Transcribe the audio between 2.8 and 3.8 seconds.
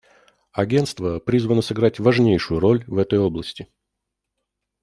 в этой области.